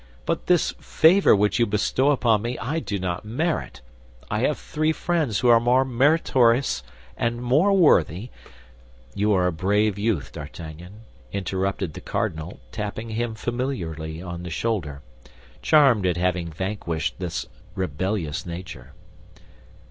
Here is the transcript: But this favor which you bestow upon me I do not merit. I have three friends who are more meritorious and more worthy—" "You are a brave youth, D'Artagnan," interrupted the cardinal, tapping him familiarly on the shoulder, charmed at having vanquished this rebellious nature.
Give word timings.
But 0.25 0.47
this 0.47 0.71
favor 0.79 1.35
which 1.35 1.59
you 1.59 1.67
bestow 1.67 2.09
upon 2.09 2.41
me 2.41 2.57
I 2.57 2.79
do 2.79 2.97
not 2.97 3.23
merit. 3.23 3.81
I 4.31 4.39
have 4.39 4.57
three 4.57 4.91
friends 4.91 5.41
who 5.41 5.47
are 5.49 5.59
more 5.59 5.85
meritorious 5.85 6.81
and 7.17 7.39
more 7.39 7.71
worthy—" 7.71 8.29
"You 9.13 9.31
are 9.33 9.45
a 9.45 9.51
brave 9.51 9.99
youth, 9.99 10.31
D'Artagnan," 10.31 11.01
interrupted 11.31 11.93
the 11.93 12.01
cardinal, 12.01 12.59
tapping 12.71 13.09
him 13.11 13.35
familiarly 13.35 14.23
on 14.23 14.41
the 14.41 14.49
shoulder, 14.49 15.03
charmed 15.61 16.07
at 16.07 16.17
having 16.17 16.47
vanquished 16.51 17.19
this 17.19 17.45
rebellious 17.75 18.43
nature. 18.43 18.93